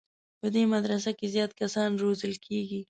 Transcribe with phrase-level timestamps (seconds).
[0.39, 2.79] په دې مدرسو کې زیات کسان روزل کېږي.